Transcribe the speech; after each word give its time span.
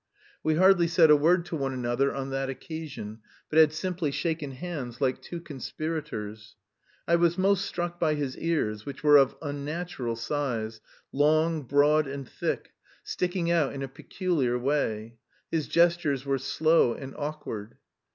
We 0.41 0.55
hardly 0.55 0.87
said 0.87 1.11
a 1.11 1.15
word 1.15 1.45
to 1.45 1.55
one 1.55 1.73
another 1.75 2.11
on 2.11 2.31
that 2.31 2.49
occasion, 2.49 3.19
but 3.51 3.59
had 3.59 3.71
simply 3.71 4.09
shaken 4.09 4.49
hands 4.53 4.99
like 4.99 5.21
two 5.21 5.39
conspirators. 5.39 6.55
I 7.07 7.17
was 7.17 7.37
most 7.37 7.65
struck 7.65 7.99
by 7.99 8.15
his 8.15 8.35
ears, 8.39 8.83
which 8.83 9.03
were 9.03 9.17
of 9.17 9.35
unnatural 9.43 10.15
size, 10.15 10.81
long, 11.11 11.61
broad, 11.61 12.07
and 12.07 12.27
thick, 12.27 12.71
sticking 13.03 13.51
out 13.51 13.73
in 13.73 13.83
a 13.83 13.87
peculiar 13.87 14.57
way. 14.57 15.17
His 15.51 15.67
gestures 15.67 16.25
were 16.25 16.39
slow 16.39 16.93
and 16.95 17.13
awkward. 17.15 17.77